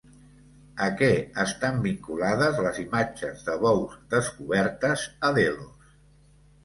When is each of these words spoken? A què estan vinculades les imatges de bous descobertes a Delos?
A 0.85 0.87
què 1.01 1.09
estan 1.43 1.77
vinculades 1.83 2.63
les 2.67 2.79
imatges 2.85 3.45
de 3.51 3.59
bous 3.67 3.97
descobertes 4.17 5.05
a 5.29 5.33
Delos? 5.41 5.97